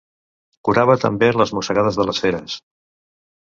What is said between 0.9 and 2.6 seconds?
també les mossegades de les feres.